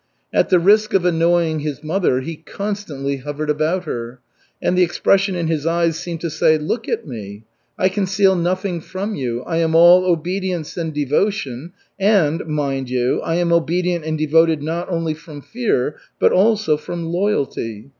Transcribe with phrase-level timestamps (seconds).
[0.33, 4.19] At the risk of annoying his mother, he constantly hovered about her,
[4.59, 7.43] and the expression in his eyes seemed to say: "Look at me!
[7.77, 9.43] I conceal nothing from you.
[9.43, 14.89] I am all obedience and devotion, and, mind you, I am obedient and devoted not
[14.89, 17.89] only from fear but also from loyalty."